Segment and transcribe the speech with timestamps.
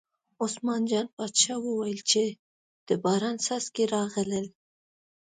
[0.43, 2.23] عثمان جان باچا وویل چې
[2.87, 4.45] د باران څاڅکي راغلل.